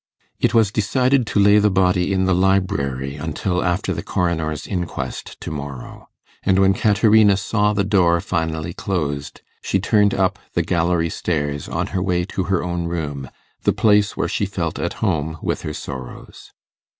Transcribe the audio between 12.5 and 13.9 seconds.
own room, the